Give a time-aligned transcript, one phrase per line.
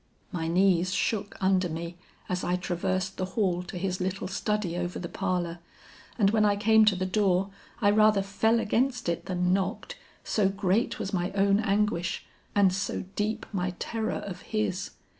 [0.31, 1.95] My knees shook under me,
[2.27, 5.59] as I traversed the hall to his little study over the parlor,
[6.17, 10.49] and when I came to the door, I rather fell against it than knocked, so
[10.49, 12.25] great was my own anguish,
[12.55, 14.89] and so deep my terror of his.